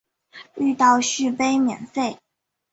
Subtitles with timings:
[0.55, 2.17] 遇到续杯免费